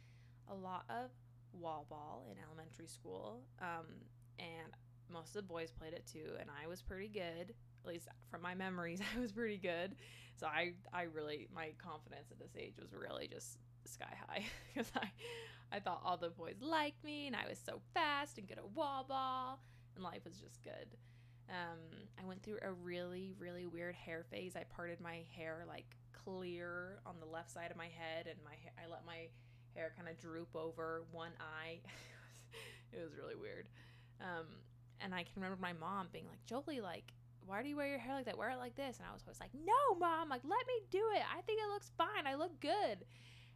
a 0.51 0.55
lot 0.55 0.85
of 0.89 1.11
wall 1.53 1.87
ball 1.89 2.27
in 2.31 2.37
elementary 2.45 2.89
school, 2.89 3.43
um, 3.61 3.87
and 4.39 4.73
most 5.09 5.29
of 5.29 5.35
the 5.35 5.43
boys 5.43 5.71
played 5.71 5.93
it 5.93 6.07
too, 6.11 6.33
and 6.41 6.49
I 6.51 6.67
was 6.67 6.83
pretty 6.83 7.09
good. 7.09 7.55
At 7.85 7.89
least 7.89 8.09
from 8.31 8.43
my 8.43 8.55
memories, 8.55 9.01
I 9.17 9.21
was 9.21 9.33
pretty 9.33 9.59
good. 9.59 9.95
So 10.37 10.47
I, 10.47 10.73
I 10.93 11.03
really, 11.03 11.49
my 11.55 11.71
confidence 11.79 12.31
at 12.31 12.39
this 12.39 12.57
age 12.59 12.75
was 12.81 12.93
really 12.93 13.29
just 13.29 13.59
sky 13.85 14.15
high 14.29 14.45
because 14.75 14.91
I, 14.97 15.11
I 15.71 15.81
thought 15.81 16.03
all 16.05 16.17
the 16.17 16.31
boys 16.31 16.57
liked 16.61 17.05
me, 17.05 17.27
and 17.27 17.37
I 17.37 17.49
was 17.49 17.59
so 17.65 17.81
fast 17.95 18.39
and 18.39 18.49
good 18.49 18.59
at 18.59 18.71
wall 18.73 19.05
ball, 19.09 19.61
and 19.95 20.03
life 20.03 20.25
was 20.25 20.39
just 20.39 20.63
good. 20.63 20.89
Um, 21.49 21.79
I 22.21 22.25
went 22.27 22.43
through 22.43 22.59
a 22.63 22.73
really, 22.73 23.33
really 23.39 23.67
weird 23.67 23.95
hair 23.95 24.25
phase. 24.31 24.57
I 24.57 24.65
parted 24.65 25.01
my 25.01 25.25
hair 25.37 25.65
like 25.69 25.87
clear 26.25 27.01
on 27.05 27.17
the 27.21 27.27
left 27.27 27.51
side 27.51 27.71
of 27.71 27.77
my 27.77 27.89
head, 27.89 28.27
and 28.27 28.39
my 28.45 28.55
I 28.83 28.91
let 28.91 29.05
my 29.07 29.29
hair 29.75 29.93
kind 29.97 30.09
of 30.09 30.19
droop 30.19 30.55
over 30.55 31.05
one 31.13 31.33
eye. 31.41 31.81
it 32.93 33.03
was 33.03 33.15
really 33.17 33.37
weird. 33.37 33.69
Um, 34.21 34.47
and 35.01 35.15
I 35.15 35.25
can 35.25 35.33
remember 35.37 35.59
my 35.61 35.73
mom 35.73 36.09
being 36.13 36.27
like, 36.29 36.45
Jolie, 36.47 36.81
like, 36.81 37.13
why 37.47 37.63
do 37.63 37.69
you 37.69 37.77
wear 37.77 37.89
your 37.89 37.99
hair 37.99 38.15
like 38.15 38.27
that? 38.27 38.39
Wear 38.39 38.51
it 38.51 38.59
like 38.59 38.77
this. 38.77 38.99
And 38.99 39.07
I 39.09 39.13
was 39.13 39.23
always 39.27 39.41
like, 39.41 39.51
no, 39.55 39.99
mom, 39.99 40.29
like, 40.29 40.43
let 40.45 40.67
me 40.67 40.75
do 40.91 41.03
it. 41.17 41.23
I 41.37 41.41
think 41.43 41.61
it 41.61 41.69
looks 41.73 41.91
fine. 41.99 42.27
I 42.27 42.35
look 42.35 42.61
good. 42.61 43.05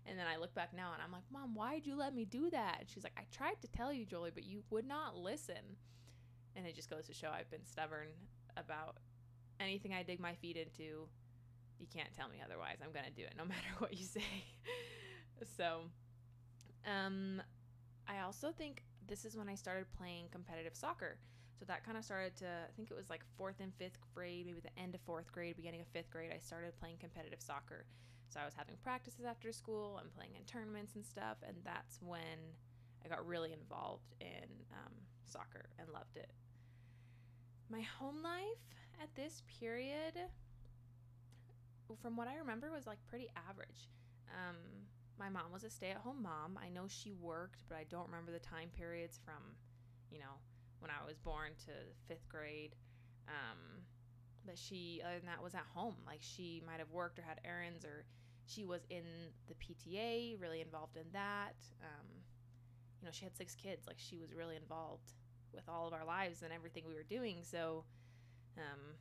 And 0.08 0.18
then 0.18 0.26
I 0.26 0.36
look 0.36 0.54
back 0.54 0.72
now 0.74 0.92
and 0.92 1.02
I'm 1.02 1.12
like, 1.12 1.24
mom, 1.32 1.54
why'd 1.54 1.86
you 1.86 1.96
let 1.96 2.14
me 2.14 2.24
do 2.24 2.50
that? 2.50 2.78
And 2.80 2.88
she's 2.88 3.04
like, 3.04 3.16
I 3.16 3.22
tried 3.32 3.60
to 3.62 3.68
tell 3.68 3.92
you, 3.92 4.04
Jolie, 4.04 4.30
but 4.32 4.44
you 4.44 4.62
would 4.70 4.86
not 4.86 5.16
listen. 5.16 5.76
And 6.56 6.66
it 6.66 6.75
just 6.75 6.90
goes 6.90 7.06
to 7.06 7.14
show 7.14 7.28
I've 7.28 7.50
been 7.50 7.64
stubborn 7.64 8.08
about 8.56 8.96
anything 9.60 9.92
I 9.94 10.02
dig 10.02 10.20
my 10.20 10.34
feet 10.34 10.56
into. 10.56 11.06
You 11.78 11.86
can't 11.92 12.12
tell 12.16 12.28
me 12.28 12.38
otherwise. 12.44 12.78
I'm 12.82 12.92
going 12.92 13.04
to 13.04 13.10
do 13.10 13.22
it 13.22 13.34
no 13.36 13.44
matter 13.52 13.68
what 13.78 13.96
you 13.96 14.04
say. 14.04 14.22
so, 15.56 15.82
um, 16.86 17.42
I 18.08 18.20
also 18.20 18.52
think 18.52 18.82
this 19.06 19.25
is 19.25 19.36
when 19.36 19.48
I 19.48 19.54
started 19.54 19.86
playing 19.96 20.26
competitive 20.30 20.75
soccer. 20.75 21.18
So 21.58 21.64
that 21.66 21.84
kind 21.84 21.96
of 21.96 22.04
started 22.04 22.36
to, 22.36 22.46
I 22.46 22.72
think 22.76 22.90
it 22.90 22.96
was 22.96 23.08
like 23.08 23.22
fourth 23.36 23.60
and 23.60 23.72
fifth 23.75 23.98
grade, 24.14 24.46
maybe 24.46 24.60
the 24.60 24.78
end 24.80 24.94
of 24.94 25.00
fourth 25.02 25.32
grade, 25.32 25.56
beginning 25.56 25.80
of 25.80 25.86
fifth 25.88 26.10
grade, 26.10 26.30
I 26.34 26.38
started 26.38 26.78
playing 26.78 26.96
competitive 27.00 27.40
soccer. 27.40 27.86
So 28.28 28.40
I 28.40 28.44
was 28.44 28.54
having 28.54 28.76
practices 28.82 29.25
after 29.25 29.52
school 29.52 29.98
and 30.00 30.12
playing 30.14 30.32
in 30.36 30.44
tournaments 30.44 30.94
and 30.94 31.04
stuff. 31.04 31.38
And 31.46 31.56
that's 31.64 31.98
when 32.02 32.54
I 33.04 33.08
got 33.08 33.26
really 33.26 33.52
involved 33.52 34.14
in 34.20 34.48
um, 34.72 34.92
soccer 35.25 35.70
and 35.78 35.88
loved 35.92 36.16
it. 36.16 36.30
My 37.68 37.80
home 37.80 38.23
life 38.23 38.62
at 39.02 39.14
this 39.16 39.42
period, 39.61 40.14
from 42.00 42.16
what 42.16 42.28
I 42.28 42.37
remember, 42.37 42.70
was 42.70 42.87
like 42.87 42.99
pretty 43.08 43.28
average. 43.49 43.90
Um, 44.30 44.56
my 45.18 45.28
mom 45.28 45.50
was 45.52 45.64
a 45.64 45.70
stay 45.70 45.90
at 45.90 45.96
home 45.96 46.23
mom. 46.23 46.58
I 46.62 46.68
know 46.68 46.85
she 46.87 47.12
worked, 47.12 47.64
but 47.68 47.76
I 47.76 47.85
don't 47.90 48.06
remember 48.06 48.30
the 48.30 48.38
time 48.38 48.68
periods 48.76 49.18
from, 49.25 49.56
you 50.11 50.18
know, 50.18 50.38
when 50.78 50.90
I 50.90 51.04
was 51.06 51.18
born 51.18 51.50
to 51.66 51.73
fifth 52.06 52.28
grade. 52.28 52.76
Um, 53.26 53.82
but 54.44 54.56
she, 54.56 55.02
other 55.04 55.16
than 55.16 55.26
that, 55.26 55.42
was 55.42 55.54
at 55.54 55.66
home. 55.75 55.96
Like 56.06 56.20
she 56.20 56.62
might 56.64 56.78
have 56.78 56.90
worked 56.92 57.18
or 57.18 57.23
had 57.23 57.40
errands, 57.44 57.85
or 57.85 58.04
she 58.46 58.64
was 58.64 58.82
in 58.90 59.02
the 59.49 59.54
PTA, 59.54 60.40
really 60.40 60.61
involved 60.61 60.96
in 60.96 61.06
that. 61.12 61.56
Um, 61.82 62.06
you 63.00 63.06
know, 63.06 63.12
she 63.12 63.25
had 63.25 63.37
six 63.37 63.56
kids. 63.56 63.88
Like 63.88 63.99
she 63.99 64.18
was 64.18 64.32
really 64.32 64.54
involved 64.54 65.14
with 65.56 65.68
all 65.68 65.86
of 65.88 65.92
our 65.92 66.04
lives 66.04 66.42
and 66.42 66.52
everything 66.52 66.84
we 66.86 66.94
were 66.94 67.02
doing. 67.02 67.38
So, 67.42 67.84
um, 68.56 68.94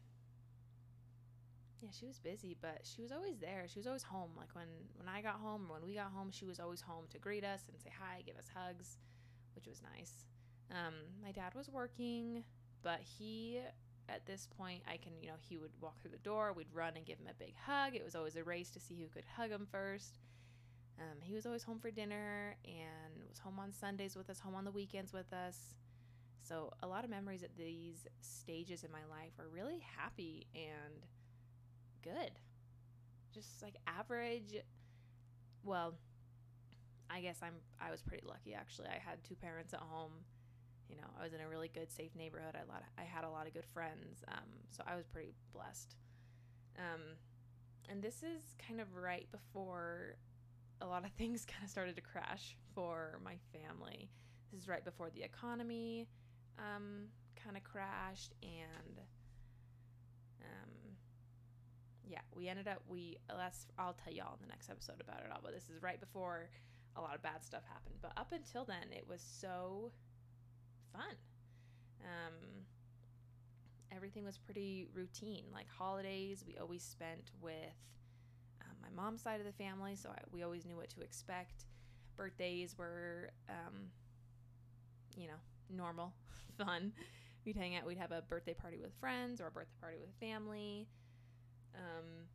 yeah, 1.81 1.89
she 1.97 2.05
was 2.05 2.17
busy, 2.19 2.55
but 2.59 2.79
she 2.83 3.01
was 3.01 3.11
always 3.11 3.37
there. 3.37 3.65
She 3.67 3.79
was 3.79 3.85
always 3.85 4.03
home. 4.03 4.31
Like 4.37 4.49
when 4.53 4.67
when 4.95 5.07
I 5.07 5.21
got 5.21 5.35
home 5.35 5.67
or 5.69 5.75
when 5.75 5.85
we 5.85 5.93
got 5.93 6.11
home, 6.11 6.31
she 6.31 6.45
was 6.45 6.59
always 6.59 6.81
home 6.81 7.05
to 7.11 7.19
greet 7.19 7.43
us 7.43 7.61
and 7.67 7.79
say 7.79 7.91
hi, 7.99 8.23
give 8.25 8.37
us 8.37 8.49
hugs, 8.53 8.97
which 9.53 9.67
was 9.67 9.81
nice. 9.95 10.25
Um, 10.71 10.93
my 11.23 11.31
dad 11.31 11.53
was 11.53 11.69
working, 11.69 12.43
but 12.81 12.99
he 13.01 13.59
at 14.07 14.25
this 14.25 14.47
point 14.57 14.83
I 14.87 14.97
can 14.97 15.13
you 15.21 15.27
know 15.27 15.35
he 15.39 15.57
would 15.57 15.71
walk 15.81 16.01
through 16.01 16.11
the 16.11 16.17
door, 16.17 16.53
we'd 16.53 16.73
run 16.73 16.93
and 16.95 17.05
give 17.05 17.19
him 17.19 17.27
a 17.29 17.33
big 17.33 17.55
hug. 17.65 17.93
It 17.95 18.03
was 18.03 18.15
always 18.15 18.35
a 18.35 18.43
race 18.43 18.71
to 18.71 18.79
see 18.79 18.95
who 18.95 19.07
could 19.07 19.25
hug 19.37 19.51
him 19.51 19.67
first. 19.69 20.19
Um, 20.97 21.17
he 21.21 21.35
was 21.35 21.45
always 21.45 21.63
home 21.63 21.79
for 21.79 21.91
dinner 21.91 22.55
and 22.63 23.23
was 23.29 23.39
home 23.39 23.59
on 23.59 23.73
Sundays 23.73 24.15
with 24.15 24.29
us, 24.29 24.39
home 24.39 24.55
on 24.55 24.63
the 24.63 24.71
weekends 24.71 25.11
with 25.11 25.31
us. 25.33 25.75
So 26.47 26.71
a 26.83 26.87
lot 26.87 27.03
of 27.03 27.09
memories 27.09 27.41
at 27.41 27.55
these 27.57 28.05
stages 28.21 28.83
in 28.83 28.91
my 28.91 29.03
life 29.09 29.31
are 29.39 29.47
really 29.51 29.83
happy 29.97 30.45
and 30.53 31.07
good. 32.03 32.31
Just 33.33 33.63
like 33.63 33.75
average. 33.87 34.55
Well, 35.63 35.95
I 37.09 37.21
guess 37.21 37.39
I'm 37.41 37.55
I 37.81 37.89
was 37.89 38.03
pretty 38.03 38.23
lucky 38.27 38.53
actually. 38.53 38.89
I 38.89 38.99
had 39.03 39.23
two 39.23 39.35
parents 39.35 39.73
at 39.73 39.79
home. 39.79 40.11
You 40.87 40.97
know, 40.97 41.07
I 41.19 41.23
was 41.23 41.33
in 41.33 41.41
a 41.41 41.49
really 41.49 41.67
good, 41.67 41.91
safe 41.91 42.11
neighborhood. 42.15 42.53
I, 42.53 42.71
lot 42.71 42.83
I 42.95 43.03
had 43.03 43.23
a 43.23 43.29
lot 43.29 43.47
of 43.47 43.53
good 43.53 43.65
friends, 43.65 44.23
um, 44.27 44.45
so 44.69 44.83
I 44.85 44.95
was 44.95 45.07
pretty 45.07 45.33
blessed. 45.51 45.95
Um, 46.77 47.01
and 47.89 48.03
this 48.03 48.21
is 48.21 48.53
kind 48.67 48.79
of 48.79 48.95
right 48.95 49.27
before 49.31 50.17
a 50.79 50.85
lot 50.85 51.05
of 51.05 51.11
things 51.17 51.43
kind 51.43 51.63
of 51.63 51.71
started 51.71 51.95
to 51.95 52.03
crash 52.03 52.55
for 52.75 53.19
my 53.23 53.37
family. 53.51 54.11
This 54.51 54.61
is 54.61 54.67
right 54.67 54.85
before 54.85 55.09
the 55.09 55.23
economy 55.23 56.07
um, 56.59 57.07
kind 57.41 57.57
of 57.57 57.63
crashed, 57.63 58.33
and 58.43 58.99
um, 60.41 60.71
yeah, 62.07 62.21
we 62.35 62.47
ended 62.47 62.67
up 62.67 62.81
we 62.87 63.17
that's 63.27 63.65
I'll 63.77 63.93
tell 64.03 64.13
y'all 64.13 64.33
in 64.39 64.47
the 64.47 64.51
next 64.51 64.69
episode 64.69 65.01
about 65.01 65.19
it 65.19 65.31
all. 65.31 65.39
But 65.43 65.53
this 65.53 65.69
is 65.69 65.81
right 65.81 65.99
before 65.99 66.49
a 66.95 67.01
lot 67.01 67.15
of 67.15 67.21
bad 67.21 67.43
stuff 67.43 67.63
happened. 67.67 67.95
But 68.01 68.13
up 68.17 68.31
until 68.31 68.65
then, 68.65 68.91
it 68.91 69.05
was 69.07 69.21
so 69.21 69.91
fun. 70.93 71.15
Um, 72.01 72.65
everything 73.95 74.23
was 74.23 74.37
pretty 74.37 74.87
routine. 74.93 75.45
Like 75.53 75.67
holidays, 75.69 76.43
we 76.47 76.57
always 76.57 76.83
spent 76.83 77.31
with 77.41 77.53
um, 78.61 78.75
my 78.81 79.03
mom's 79.03 79.21
side 79.21 79.39
of 79.39 79.45
the 79.45 79.53
family, 79.53 79.95
so 79.95 80.09
I, 80.09 80.19
we 80.31 80.43
always 80.43 80.65
knew 80.65 80.75
what 80.75 80.89
to 80.91 81.01
expect. 81.01 81.65
Birthdays 82.15 82.77
were, 82.77 83.31
um, 83.49 83.89
you 85.17 85.27
know, 85.27 85.39
normal, 85.69 86.13
fun. 86.57 86.91
We'd 87.45 87.55
hang 87.55 87.75
out. 87.75 87.85
We'd 87.85 87.97
have 87.99 88.11
a 88.11 88.21
birthday 88.23 88.53
party 88.53 88.77
with 88.79 88.93
friends 88.99 89.39
or 89.39 89.47
a 89.47 89.51
birthday 89.51 89.77
party 89.79 89.97
with 89.99 90.09
family. 90.19 90.87
Um, 91.75 92.27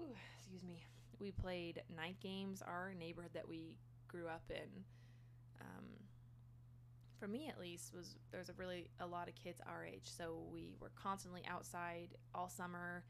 ooh, 0.00 0.14
excuse 0.38 0.62
me. 0.62 0.84
We 1.18 1.32
played 1.32 1.82
night 1.94 2.16
games. 2.20 2.62
Our 2.62 2.94
neighborhood 2.98 3.32
that 3.34 3.48
we 3.48 3.76
grew 4.08 4.28
up 4.28 4.42
in, 4.50 4.84
um, 5.60 5.84
for 7.18 7.26
me 7.26 7.48
at 7.48 7.58
least, 7.58 7.92
was 7.94 8.16
there's 8.30 8.50
a 8.50 8.54
really 8.54 8.88
a 9.00 9.06
lot 9.06 9.28
of 9.28 9.34
kids 9.34 9.60
our 9.66 9.84
age. 9.84 10.04
So 10.04 10.42
we 10.52 10.74
were 10.80 10.92
constantly 10.94 11.42
outside 11.48 12.10
all 12.34 12.48
summer 12.48 13.04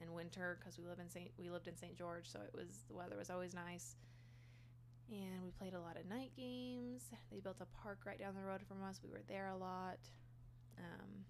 and 0.00 0.12
winter 0.12 0.58
because 0.60 0.78
we 0.78 0.86
live 0.86 0.98
in 0.98 1.08
Saint 1.08 1.30
we 1.38 1.50
lived 1.50 1.68
in 1.68 1.76
St. 1.76 1.96
George, 1.96 2.30
so 2.30 2.40
it 2.40 2.54
was 2.54 2.84
the 2.88 2.94
weather 2.94 3.16
was 3.16 3.30
always 3.30 3.54
nice. 3.54 3.96
And 5.10 5.42
we 5.42 5.50
played 5.50 5.74
a 5.74 5.80
lot 5.80 5.96
of 5.96 6.06
night 6.06 6.32
games. 6.36 7.04
They 7.30 7.40
built 7.40 7.60
a 7.60 7.66
park 7.82 8.00
right 8.06 8.18
down 8.18 8.34
the 8.34 8.42
road 8.42 8.62
from 8.66 8.82
us. 8.82 9.00
We 9.04 9.10
were 9.10 9.22
there 9.28 9.48
a 9.48 9.56
lot. 9.56 9.98
Um, 10.78 11.24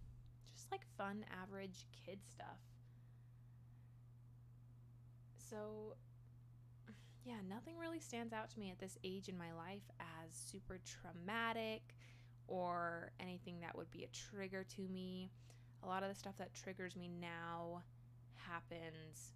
just 0.54 0.70
like 0.70 0.82
fun, 0.96 1.24
average 1.42 1.86
kid 2.06 2.20
stuff 2.30 2.58
so 5.54 5.94
yeah, 7.24 7.36
nothing 7.48 7.78
really 7.78 8.00
stands 8.00 8.32
out 8.32 8.50
to 8.50 8.60
me 8.60 8.70
at 8.70 8.78
this 8.78 8.98
age 9.02 9.28
in 9.28 9.38
my 9.38 9.52
life 9.52 9.82
as 9.98 10.34
super 10.34 10.78
traumatic 10.84 11.94
or 12.46 13.12
anything 13.18 13.60
that 13.60 13.76
would 13.76 13.90
be 13.90 14.04
a 14.04 14.08
trigger 14.08 14.64
to 14.76 14.82
me. 14.88 15.30
A 15.82 15.86
lot 15.86 16.02
of 16.02 16.10
the 16.10 16.14
stuff 16.14 16.34
that 16.38 16.52
triggers 16.54 16.96
me 16.96 17.08
now 17.08 17.82
happens 18.34 19.32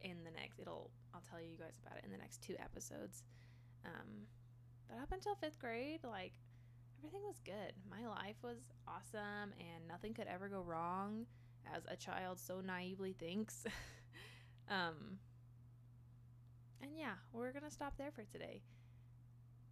in 0.00 0.24
the 0.24 0.30
next 0.30 0.58
it'll 0.58 0.90
I'll 1.14 1.22
tell 1.28 1.40
you 1.40 1.56
guys 1.58 1.78
about 1.84 1.98
it 1.98 2.04
in 2.04 2.12
the 2.12 2.18
next 2.18 2.42
two 2.42 2.54
episodes. 2.58 3.22
Um, 3.84 4.26
but 4.88 4.98
up 4.98 5.12
until 5.12 5.34
5th 5.34 5.58
grade, 5.58 6.00
like 6.04 6.32
everything 6.98 7.22
was 7.24 7.40
good. 7.44 7.74
My 7.90 8.06
life 8.06 8.36
was 8.42 8.58
awesome 8.86 9.52
and 9.58 9.86
nothing 9.86 10.14
could 10.14 10.26
ever 10.26 10.48
go 10.48 10.62
wrong 10.62 11.26
as 11.74 11.82
a 11.88 11.96
child 11.96 12.38
so 12.38 12.60
naively 12.60 13.12
thinks. 13.12 13.64
um, 14.68 15.18
and 16.82 16.90
yeah, 16.96 17.14
we're 17.32 17.52
to 17.64 17.70
stop 17.70 17.94
there 17.98 18.10
for 18.10 18.24
today. 18.24 18.62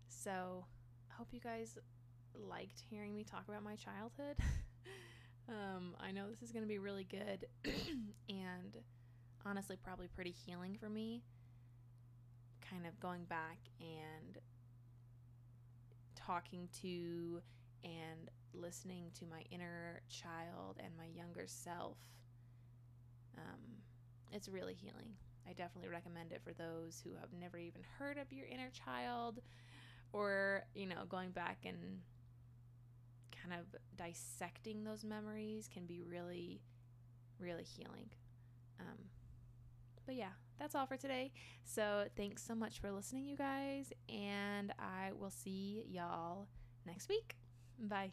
So, 0.08 0.64
I 1.11 1.14
hope 1.14 1.28
you 1.32 1.40
guys 1.40 1.78
liked 2.35 2.82
hearing 2.90 3.14
me 3.14 3.25
talk 3.25 3.44
about 3.49 3.62
my 3.62 3.76
childhood. 3.76 4.37
um, 5.49 5.94
I 6.00 6.11
know 6.12 6.28
this 6.28 6.42
is 6.42 6.52
to 6.64 6.68
be 6.68 6.78
really 6.78 7.04
good 7.04 7.46
and 8.28 8.76
honestly, 9.48 9.76
probably 9.82 10.08
pretty 10.08 10.32
healing 10.32 10.76
for 10.78 10.88
me. 10.88 11.22
Kind 12.68 12.86
of 12.86 12.98
going 12.98 13.24
back 13.24 13.58
and 13.80 14.38
talking 16.16 16.68
to 16.82 17.40
and 17.84 18.30
listening 18.52 19.10
to 19.18 19.26
my 19.26 19.42
inner 19.50 20.00
child 20.08 20.78
and 20.82 20.96
my 20.96 21.06
younger 21.14 21.44
self. 21.46 21.98
Um, 23.36 23.82
it's 24.32 24.48
really 24.48 24.74
healing. 24.74 25.14
I 25.48 25.52
definitely 25.52 25.90
recommend 25.90 26.32
it 26.32 26.42
for 26.42 26.52
those 26.52 27.00
who 27.04 27.10
have 27.20 27.32
never 27.38 27.58
even 27.58 27.82
heard 27.98 28.18
of 28.18 28.32
your 28.32 28.46
inner 28.46 28.70
child 28.70 29.40
or, 30.12 30.64
you 30.74 30.86
know, 30.86 31.04
going 31.08 31.30
back 31.30 31.58
and 31.64 32.00
kind 33.40 33.60
of 33.60 33.66
dissecting 33.96 34.82
those 34.82 35.04
memories 35.04 35.68
can 35.72 35.86
be 35.86 36.02
really, 36.02 36.60
really 37.38 37.62
healing. 37.62 38.10
Um, 38.80 38.98
but 40.06 40.14
yeah, 40.14 40.30
that's 40.58 40.75
all 40.75 40.86
for 40.86 40.96
today. 40.96 41.32
So 41.64 42.06
thanks 42.16 42.42
so 42.42 42.54
much 42.54 42.80
for 42.80 42.90
listening, 42.90 43.26
you 43.26 43.36
guys, 43.36 43.92
and 44.08 44.72
I 44.78 45.12
will 45.18 45.30
see 45.30 45.84
y'all 45.88 46.46
next 46.86 47.08
week. 47.08 47.36
Bye. 47.78 48.12